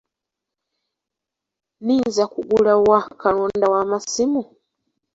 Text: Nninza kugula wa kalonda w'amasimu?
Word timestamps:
Nninza 1.81 2.23
kugula 2.33 2.73
wa 2.87 2.99
kalonda 3.21 3.65
w'amasimu? 3.73 4.41